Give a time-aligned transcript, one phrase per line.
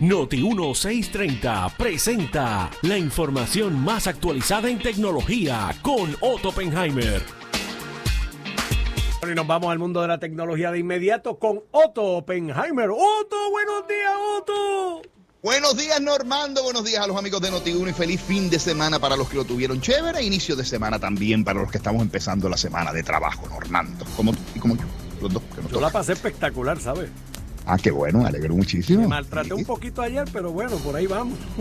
[0.00, 7.22] Noti 1630 presenta la información más actualizada en tecnología con Otto Oppenheimer.
[9.30, 12.88] Y nos vamos al mundo de la tecnología de inmediato con Otto Oppenheimer.
[12.88, 15.02] Otto, buenos días, Otto.
[15.42, 16.62] Buenos días, Normando.
[16.62, 19.36] Buenos días a los amigos de Noti1 y feliz fin de semana para los que
[19.36, 20.22] lo tuvieron chévere.
[20.22, 24.06] Inicio de semana también para los que estamos empezando la semana de trabajo, Normando.
[24.16, 24.84] Como tú y como yo.
[25.20, 27.10] Los dos que nos Yo la pasé espectacular, ¿sabes?
[27.66, 29.02] Ah, qué bueno, me alegro muchísimo.
[29.02, 31.38] Me maltraté un poquito ayer, pero bueno, por ahí vamos.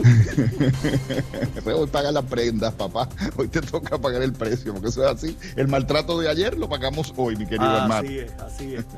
[1.64, 3.10] Pues hoy paga las prendas, papá.
[3.36, 5.38] Hoy te toca pagar el precio, porque eso es así.
[5.56, 8.08] El maltrato de ayer lo pagamos hoy, mi querido hermano.
[8.08, 8.86] Así es, así es.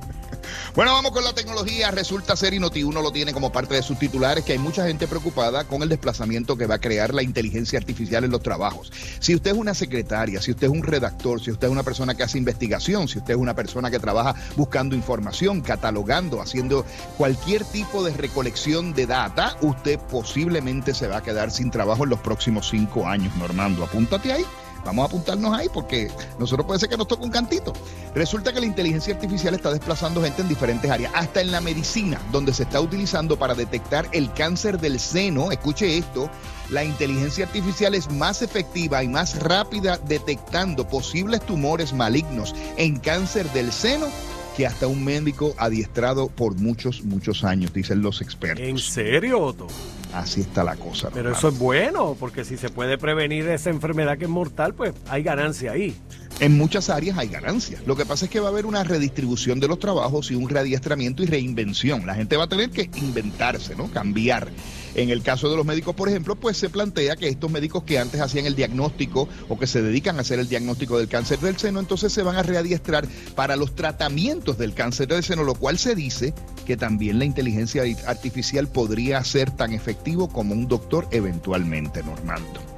[0.75, 1.91] Bueno, vamos con la tecnología.
[1.91, 5.05] Resulta ser, y Noti1 lo tiene como parte de sus titulares, que hay mucha gente
[5.05, 8.91] preocupada con el desplazamiento que va a crear la inteligencia artificial en los trabajos.
[9.19, 12.15] Si usted es una secretaria, si usted es un redactor, si usted es una persona
[12.15, 16.85] que hace investigación, si usted es una persona que trabaja buscando información, catalogando, haciendo
[17.17, 22.09] cualquier tipo de recolección de data, usted posiblemente se va a quedar sin trabajo en
[22.11, 23.83] los próximos cinco años, Normando.
[23.83, 24.45] Apúntate ahí.
[24.85, 27.73] Vamos a apuntarnos ahí porque nosotros puede ser que nos toque un cantito.
[28.15, 32.19] Resulta que la inteligencia artificial está desplazando gente en diferentes áreas, hasta en la medicina,
[32.31, 35.51] donde se está utilizando para detectar el cáncer del seno.
[35.51, 36.29] Escuche esto,
[36.69, 43.51] la inteligencia artificial es más efectiva y más rápida detectando posibles tumores malignos en cáncer
[43.51, 44.07] del seno
[44.55, 48.65] que hasta un médico adiestrado por muchos, muchos años, dicen los expertos.
[48.65, 49.67] ¿En serio, Otto?
[50.13, 51.09] Así está la cosa.
[51.13, 54.93] Pero eso es bueno, porque si se puede prevenir esa enfermedad que es mortal, pues
[55.07, 55.95] hay ganancia ahí.
[56.39, 57.85] En muchas áreas hay ganancias.
[57.85, 60.49] Lo que pasa es que va a haber una redistribución de los trabajos y un
[60.49, 62.05] readiestramiento y reinvención.
[62.05, 63.89] La gente va a tener que inventarse, ¿no?
[63.91, 64.49] Cambiar.
[64.95, 67.99] En el caso de los médicos, por ejemplo, pues se plantea que estos médicos que
[67.99, 71.57] antes hacían el diagnóstico o que se dedican a hacer el diagnóstico del cáncer del
[71.57, 75.77] seno, entonces se van a readiestrar para los tratamientos del cáncer del seno, lo cual
[75.77, 76.33] se dice
[76.65, 82.70] que también la inteligencia artificial podría ser tan efectivo como un doctor eventualmente, Normando.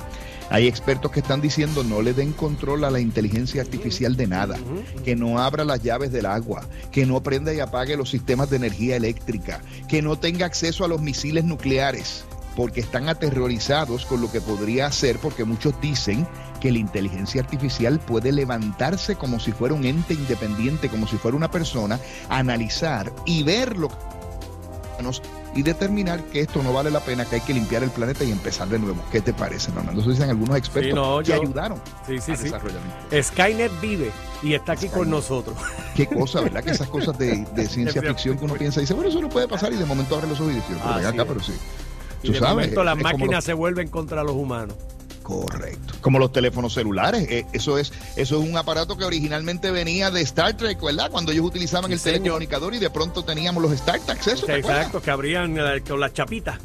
[0.49, 4.57] Hay expertos que están diciendo no le den control a la inteligencia artificial de nada,
[5.03, 8.57] que no abra las llaves del agua, que no prenda y apague los sistemas de
[8.57, 14.31] energía eléctrica, que no tenga acceso a los misiles nucleares, porque están aterrorizados con lo
[14.31, 16.27] que podría hacer, porque muchos dicen
[16.59, 21.35] que la inteligencia artificial puede levantarse como si fuera un ente independiente, como si fuera
[21.35, 21.99] una persona,
[22.29, 23.95] analizar y ver lo que
[25.55, 28.31] y determinar que esto no vale la pena, que hay que limpiar el planeta y
[28.31, 29.01] empezar de nuevo.
[29.11, 30.01] ¿Qué te parece, Normando?
[30.01, 32.43] Eso dicen algunos expertos Sí, no, que yo- ayudaron Sí, sí, al sí.
[32.45, 32.95] desarrollamiento.
[33.23, 35.55] Skynet vive y está aquí con nosotros.
[35.95, 36.63] Qué cosa, ¿verdad?
[36.63, 39.29] Que esas cosas de, de ciencia ficción que uno piensa y dice, bueno, eso no
[39.29, 41.53] puede pasar y de momento abre los ojos y dice, pero acá, pero sí.
[42.23, 44.75] Y Tú de sabes, momento las máquinas los- se vuelven contra los humanos.
[45.23, 45.93] Correcto.
[46.01, 47.25] Como los teléfonos celulares.
[47.29, 51.09] eh, eso es eso es un aparato que originalmente venía de Star Trek, ¿verdad?
[51.09, 52.19] Cuando ellos utilizaban Sí, el señor.
[52.19, 54.77] telecomunicador y de pronto teníamos los StarTacs, ¿eso te acuerdas?
[54.79, 56.59] Exacto, que abrían eh, con las chapitas.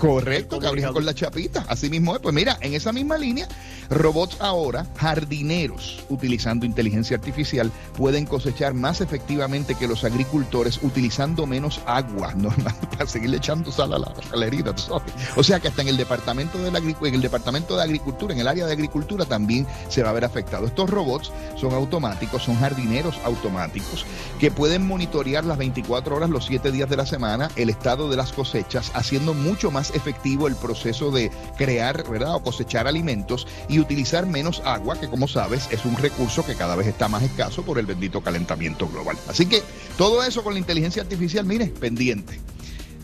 [0.00, 1.66] Correcto, que abrían con la chapita.
[1.68, 2.22] Así mismo es.
[2.22, 3.46] Pues mira, en esa misma línea,
[3.90, 11.82] robots ahora, jardineros, utilizando inteligencia artificial, pueden cosechar más efectivamente que los agricultores utilizando menos
[11.84, 15.12] agua, normal, para seguirle echando sal a la, a la herida, sabes.
[15.36, 18.40] O sea que hasta en el departamento de la, en el departamento de agricultura, en
[18.40, 20.66] el área de agricultura también se va a ver afectado.
[20.66, 24.06] Estos robots son automáticos, son jardineros automáticos
[24.38, 28.16] que pueden monitorear las 24 horas, los 7 días de la semana, el estado de
[28.16, 32.34] las cosechas, haciendo mucho más efectivo el proceso de crear, ¿verdad?
[32.34, 36.76] O cosechar alimentos y utilizar menos agua, que como sabes es un recurso que cada
[36.76, 39.16] vez está más escaso por el bendito calentamiento global.
[39.28, 39.62] Así que
[39.96, 42.40] todo eso con la inteligencia artificial, mire, pendiente.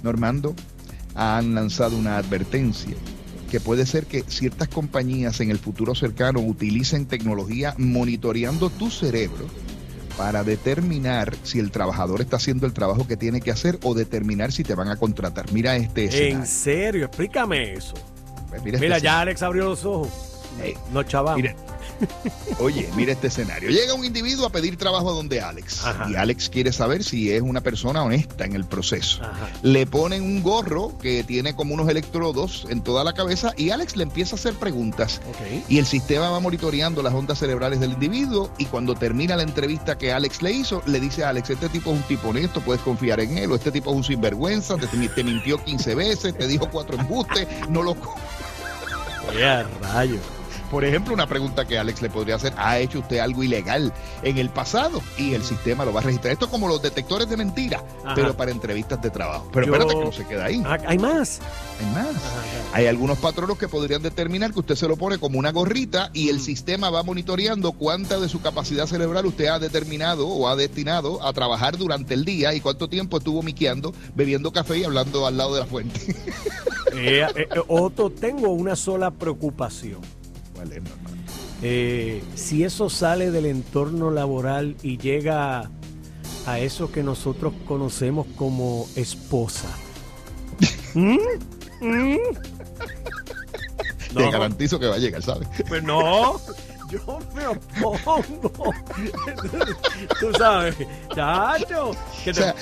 [0.02, 0.54] Normando,
[1.14, 2.96] han lanzado una advertencia
[3.50, 9.46] que puede ser que ciertas compañías en el futuro cercano utilicen tecnología monitoreando tu cerebro
[10.16, 14.52] para determinar si el trabajador está haciendo el trabajo que tiene que hacer o determinar
[14.52, 15.52] si te van a contratar.
[15.52, 16.36] Mira este escenario.
[16.38, 17.94] En serio, explícame eso.
[18.48, 19.20] Pues mira este Mira, ya escenario.
[19.22, 20.08] Alex abrió los ojos.
[20.92, 21.36] No, chaval.
[21.36, 21.54] mira.
[22.58, 23.70] Oye, mira este escenario.
[23.70, 25.84] Llega un individuo a pedir trabajo donde Alex.
[25.84, 26.10] Ajá.
[26.10, 29.22] Y Alex quiere saber si es una persona honesta en el proceso.
[29.22, 29.50] Ajá.
[29.62, 33.96] Le ponen un gorro que tiene como unos electrodos en toda la cabeza y Alex
[33.96, 35.20] le empieza a hacer preguntas.
[35.68, 39.98] Y el sistema va monitoreando las ondas cerebrales del individuo y cuando termina la entrevista
[39.98, 42.82] que Alex le hizo, le dice a Alex, este tipo es un tipo honesto, puedes
[42.82, 46.46] confiar en él, o este tipo es un sinvergüenza, te, te mintió 15 veces, te
[46.46, 47.96] dijo cuatro embustes, no lo...
[49.28, 50.35] Oye, rayo.
[50.70, 53.92] Por ejemplo, una pregunta que Alex le podría hacer, ¿ha hecho usted algo ilegal
[54.22, 55.00] en el pasado?
[55.16, 56.32] Y el sistema lo va a registrar.
[56.32, 57.82] Esto es como los detectores de mentiras,
[58.14, 59.48] pero para entrevistas de trabajo.
[59.52, 60.62] Pero espérate que no se queda ahí.
[60.66, 61.40] Ah, ¿Hay más?
[61.80, 62.14] Hay más.
[62.72, 66.28] Hay algunos patronos que podrían determinar que usted se lo pone como una gorrita y
[66.28, 66.40] el mm.
[66.40, 71.32] sistema va monitoreando cuánta de su capacidad cerebral usted ha determinado o ha destinado a
[71.32, 75.54] trabajar durante el día y cuánto tiempo estuvo miqueando, bebiendo café y hablando al lado
[75.54, 76.00] de la fuente.
[76.98, 80.00] Eh, eh, eh, Otto, tengo una sola preocupación.
[80.56, 80.82] ¿Cuál es,
[81.62, 85.70] eh, si eso sale del entorno laboral y llega
[86.46, 89.68] a eso que nosotros conocemos como esposa.
[90.94, 91.18] ¿Mm?
[91.80, 92.16] ¿Mm?
[94.14, 95.48] Te garantizo que va a llegar, ¿sabes?
[95.68, 96.40] Pues no,
[96.88, 98.52] yo me opongo.
[100.20, 100.74] Tú sabes,
[101.14, 101.90] chacho.
[101.90, 102.54] o sea,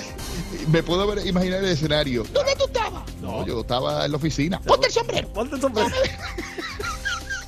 [0.67, 2.25] me puedo ver, imaginar el escenario.
[2.33, 3.03] ¿Dónde tú estabas?
[3.21, 4.59] No, yo estaba en la oficina.
[4.61, 5.27] Ponte el sombrero.
[5.29, 5.89] Ponte el sombrero.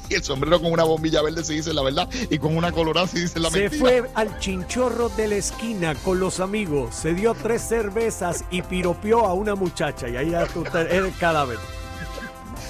[0.10, 3.08] y el sombrero con una bombilla verde se dice la verdad y con una colorada
[3.08, 3.90] se dice la se mentira.
[3.90, 8.62] Se fue al chinchorro de la esquina con los amigos, se dio tres cervezas y
[8.62, 11.58] piropeó a una muchacha y ahí ya tú eres cadáver.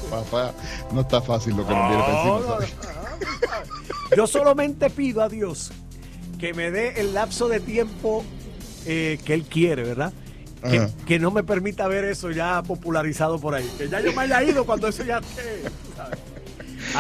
[0.09, 0.53] Papá,
[0.91, 2.73] no está fácil lo que nos viene
[4.15, 5.71] Yo solamente pido a Dios
[6.39, 8.23] que me dé el lapso de tiempo
[8.85, 10.13] eh, que Él quiere, ¿verdad?
[11.05, 13.69] Que, no me permita ver eso ya popularizado por ahí.
[13.77, 15.63] Que ya yo me haya ido cuando eso ya esté.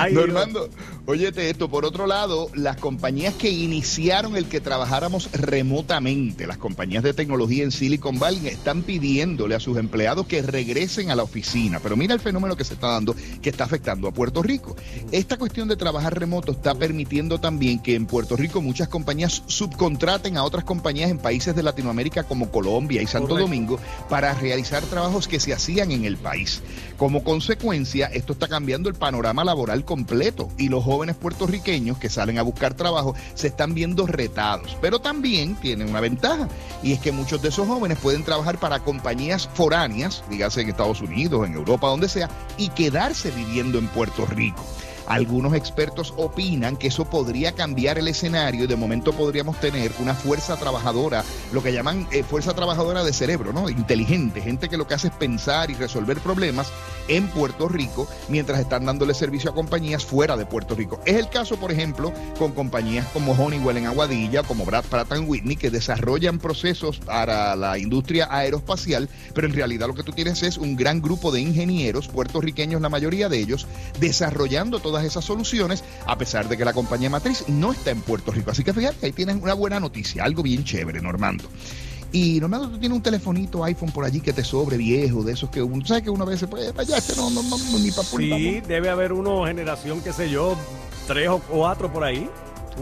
[0.05, 0.69] Normando,
[1.07, 7.01] óyete esto, por otro lado, las compañías que iniciaron el que trabajáramos remotamente, las compañías
[7.01, 11.79] de tecnología en Silicon Valley, están pidiéndole a sus empleados que regresen a la oficina.
[11.81, 14.75] Pero mira el fenómeno que se está dando, que está afectando a Puerto Rico.
[15.11, 20.35] Esta cuestión de trabajar remoto está permitiendo también que en Puerto Rico muchas compañías subcontraten
[20.35, 23.79] a otras compañías en países de Latinoamérica como Colombia y Santo Domingo
[24.09, 26.61] para realizar trabajos que se hacían en el país.
[26.97, 32.39] Como consecuencia, esto está cambiando el panorama laboral completo y los jóvenes puertorriqueños que salen
[32.39, 34.75] a buscar trabajo se están viendo retados.
[34.81, 36.47] Pero también tienen una ventaja
[36.81, 41.01] y es que muchos de esos jóvenes pueden trabajar para compañías foráneas, dígase en Estados
[41.01, 44.63] Unidos, en Europa, donde sea, y quedarse viviendo en Puerto Rico.
[45.07, 50.13] Algunos expertos opinan que eso podría cambiar el escenario y de momento podríamos tener una
[50.13, 51.23] fuerza trabajadora,
[51.53, 53.69] lo que llaman eh, fuerza trabajadora de cerebro, ¿no?
[53.69, 56.71] Inteligente, gente que lo que hace es pensar y resolver problemas
[57.07, 60.99] en Puerto Rico mientras están dándole servicio a compañías fuera de Puerto Rico.
[61.05, 65.55] Es el caso, por ejemplo, con compañías como Honeywell en Aguadilla, como Brad Pratt Whitney,
[65.55, 70.57] que desarrollan procesos para la industria aeroespacial, pero en realidad lo que tú tienes es
[70.57, 73.67] un gran grupo de ingenieros puertorriqueños, la mayoría de ellos,
[73.99, 78.31] desarrollando todas esas soluciones, a pesar de que la compañía matriz no está en Puerto
[78.31, 78.49] Rico.
[78.49, 81.43] Así que fíjate, ahí tienes una buena noticia, algo bien chévere, Normando.
[82.11, 85.51] Y Normando, tú tienes un telefonito iPhone por allí que te sobre viejo, de esos
[85.51, 88.07] que uno, ¿sabes que uno a veces, pues, vaya, este no, no, no, ni para
[88.07, 90.57] Sí, debe haber uno generación, qué sé yo,
[91.05, 92.27] tres o cuatro por ahí.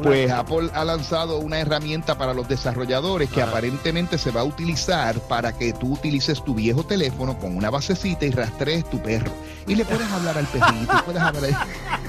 [0.03, 5.19] Pues Apple ha lanzado una herramienta para los desarrolladores que aparentemente se va a utilizar
[5.21, 9.31] para que tú utilices tu viejo teléfono con una basecita y rastrees tu perro.
[9.67, 11.43] Y le puedes hablar al perrito, puedes hablar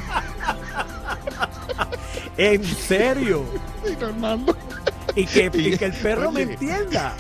[2.37, 3.45] ¿En serio?
[3.87, 4.57] Sí, Normando.
[5.15, 7.15] Y que, y que el perro me entienda.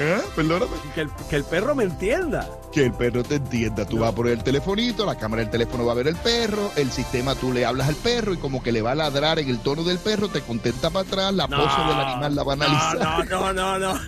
[0.00, 0.20] ¿Eh?
[0.34, 0.72] Perdóname.
[0.94, 2.48] Que el, que el, perro me entienda.
[2.72, 3.84] Que el perro te entienda.
[3.84, 6.72] Tú vas a poner el telefonito, la cámara del teléfono va a ver el perro,
[6.76, 9.48] el sistema tú le hablas al perro y como que le va a ladrar en
[9.48, 12.56] el tono del perro, te contenta para atrás, la pose del animal la va a
[12.56, 12.98] analizar.
[12.98, 13.94] No, no, no, no.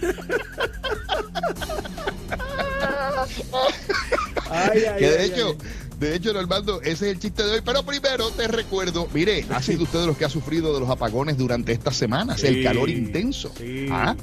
[4.50, 5.56] ay, ay, que de hecho.
[6.00, 7.61] De hecho, Normando, ese es el chiste de hoy.
[7.62, 10.88] Pero primero te recuerdo, mire, ha sido usted de los que ha sufrido de los
[10.88, 13.52] apagones durante estas semanas, el calor intenso.
[13.91, 14.17] ¿Ah?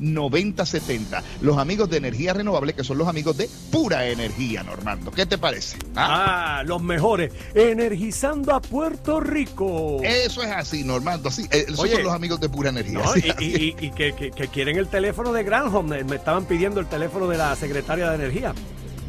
[0.00, 1.22] 787-230-9070.
[1.40, 5.10] Los amigos de energía renovable, que son los amigos de pura energía, Normando.
[5.10, 5.76] ¿Qué te parece?
[5.96, 7.32] Ah, los mejores.
[7.54, 10.00] Energizando a Puerto Rico.
[10.02, 11.30] Eso es así, Normando.
[11.30, 12.98] Sí, eh, esos son los amigos de pura energía.
[12.98, 15.88] No, y, y, que, que, quieren el teléfono de Granholm.
[15.88, 18.54] Me, me estaban pidiendo el teléfono de la secretaria de Energía.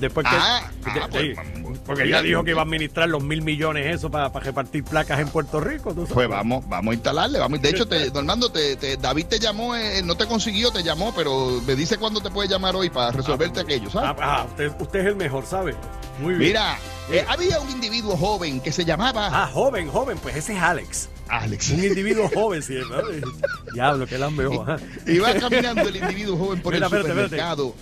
[0.01, 0.35] Después que.
[0.35, 1.37] Ah, ah, pues,
[1.85, 5.27] porque ella dijo que iba a administrar los mil millones eso para, repartir placas en
[5.29, 5.93] Puerto Rico.
[5.93, 7.37] Pues vamos, vamos a instalarle.
[7.37, 7.61] Vamos.
[7.61, 11.61] De hecho, te, Normando, te, David te llamó, eh, no te consiguió, te llamó, pero
[11.67, 14.19] me dice cuándo te puede llamar hoy para resolverte ah, aquello, ¿sabes?
[14.19, 15.75] Ah, usted, usted es el mejor, ¿sabe?
[16.19, 16.49] Muy bien.
[16.49, 16.79] Mira,
[17.11, 19.29] eh, había un individuo joven que se llamaba.
[19.31, 21.09] Ah, joven, joven, pues ese es Alex.
[21.31, 21.69] Alex.
[21.69, 22.77] Un individuo joven, sí,
[23.73, 24.81] Diablo, que la mejor.
[25.07, 27.73] Iba caminando el individuo joven por el supermercado.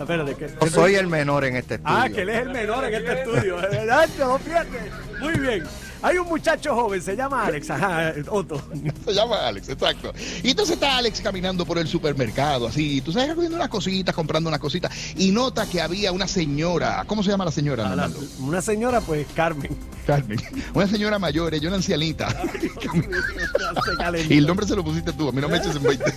[0.61, 1.97] Yo soy el menor en este estudio.
[1.97, 3.55] Ah, que él es el menor en este estudio.
[3.61, 4.07] ¿Verdad?
[5.19, 5.63] Muy bien.
[6.01, 8.61] Hay un muchacho joven, se llama Alex, ajá, Otto.
[9.05, 10.13] Se llama Alex, exacto.
[10.43, 14.47] Y entonces está Alex caminando por el supermercado, así, tú sabes, cogiendo unas cositas, comprando
[14.47, 17.93] unas cositas, y nota que había una señora, ¿cómo se llama la señora?
[17.97, 19.75] Ah, una señora, pues, Carmen.
[20.05, 20.39] Carmen,
[20.73, 22.27] una señora mayor, ella una ancianita.
[24.29, 26.05] y el nombre se lo pusiste tú, a mí no me eches en 20.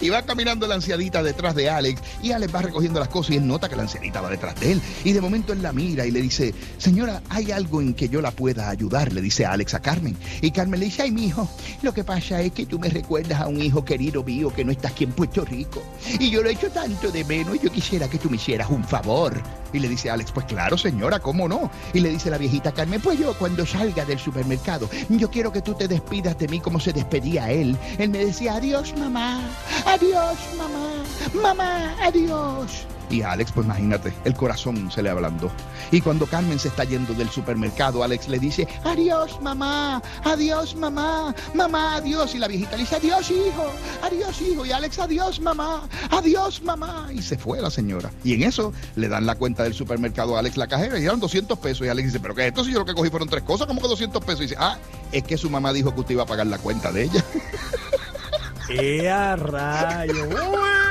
[0.00, 3.36] Y va caminando la ancianita detrás de Alex y Alex va recogiendo las cosas y
[3.36, 4.82] él nota que la ancianita va detrás de él.
[5.04, 8.20] Y de momento él la mira y le dice, señora, ¿hay algo en que yo
[8.20, 9.12] la pueda ayudar?
[9.12, 10.16] Le dice Alex a Carmen.
[10.40, 11.48] Y Carmen le dice, ay, mi hijo,
[11.82, 14.72] lo que pasa es que tú me recuerdas a un hijo querido mío que no
[14.72, 15.82] está aquí en Puerto Rico.
[16.18, 18.70] Y yo lo he hecho tanto de menos y yo quisiera que tú me hicieras
[18.70, 19.61] un favor.
[19.72, 21.70] Y le dice Alex, pues claro, señora, ¿cómo no?
[21.92, 25.62] Y le dice la viejita Carmen, pues yo cuando salga del supermercado, yo quiero que
[25.62, 27.76] tú te despidas de mí como se despedía él.
[27.98, 29.40] Él me decía, adiós, mamá.
[29.86, 31.42] Adiós, mamá.
[31.42, 32.86] Mamá, adiós.
[33.12, 35.50] Y Alex, pues imagínate, el corazón se le ablandó.
[35.90, 41.34] Y cuando Carmen se está yendo del supermercado, Alex le dice, adiós mamá, adiós mamá,
[41.54, 42.34] mamá, adiós.
[42.34, 43.70] Y la viejita le dice, adiós hijo,
[44.02, 44.64] adiós hijo.
[44.64, 47.08] Y Alex, adiós mamá, adiós mamá.
[47.12, 48.10] Y se fue la señora.
[48.24, 51.20] Y en eso le dan la cuenta del supermercado a Alex la cajera y dieron
[51.20, 51.86] 200 pesos.
[51.86, 52.64] Y Alex dice, pero ¿qué es esto?
[52.64, 54.40] Si yo lo que cogí fueron tres cosas, ¿cómo que 200 pesos?
[54.40, 54.78] Y dice, ah,
[55.12, 57.22] es que su mamá dijo que usted iba a pagar la cuenta de ella.
[58.66, 60.81] ¡Qué rayo!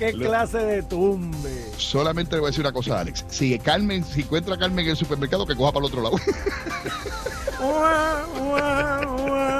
[0.00, 1.72] ¡Qué clase de tumbe!
[1.76, 3.26] Solamente le voy a decir una cosa, Alex.
[3.28, 6.16] Si Carmen, si encuentra a Carmen en el supermercado, que coja para el otro lado.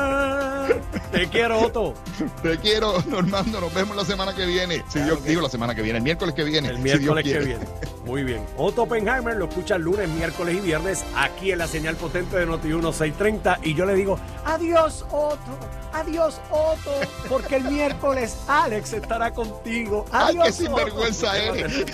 [1.12, 1.95] Te quiero, Otto.
[2.43, 3.61] Te quiero, Normando.
[3.61, 4.85] Nos vemos la semana que viene.
[4.88, 6.69] Si yo digo la semana que viene, el miércoles que viene.
[6.69, 7.67] El miércoles que viene.
[8.05, 8.45] Muy bien.
[8.57, 12.69] Otto Oppenheimer lo escucha lunes, miércoles y viernes aquí en la señal potente de Noti
[12.69, 13.59] 1630.
[13.62, 15.59] Y yo le digo, adiós, Otto.
[15.93, 16.93] Adiós, Otto.
[17.29, 20.07] Porque el miércoles Alex estará contigo.
[20.12, 21.85] Adiós, Ay, qué sinvergüenza eres.